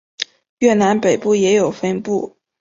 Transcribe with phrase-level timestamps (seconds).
[0.57, 2.35] 越南北部也有分布。